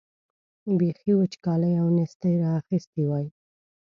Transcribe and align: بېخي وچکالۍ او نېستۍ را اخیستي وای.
بېخي 0.77 1.11
وچکالۍ 1.19 1.73
او 1.81 1.87
نېستۍ 1.97 2.33
را 2.41 2.49
اخیستي 2.61 3.03
وای. 3.07 3.25